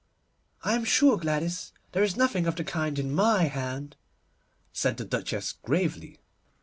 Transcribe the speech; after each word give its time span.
'I 0.63 0.77
am 0.77 0.83
sure, 0.83 1.15
Gladys, 1.15 1.73
there 1.91 2.01
is 2.01 2.17
nothing 2.17 2.47
of 2.47 2.55
the 2.55 2.63
kind 2.63 2.97
in 2.97 3.13
my 3.13 3.43
hand,' 3.43 3.95
said 4.73 4.97
the 4.97 5.05
Duchess 5.05 5.51
gravely. 5.53 6.17